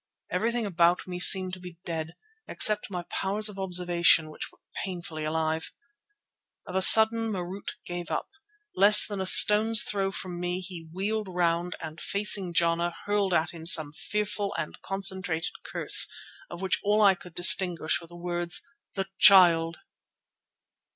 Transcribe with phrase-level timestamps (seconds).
[0.31, 2.15] Everything about me seemed to be dead,
[2.47, 5.71] except my powers of observation, which were painfully alive.
[6.65, 8.27] Of a sudden Marût gave up.
[8.75, 13.51] Less than a stone's throw from me he wheeled round and, facing Jana, hurled at
[13.51, 16.11] him some fearful and concentrated curse,
[16.49, 18.63] of which all that I could distinguish were the words:
[18.95, 19.77] "The Child!"